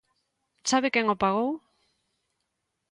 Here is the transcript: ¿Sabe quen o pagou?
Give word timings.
¿Sabe 0.69 0.87
quen 0.93 1.05
o 1.13 1.19
pagou? 1.23 1.49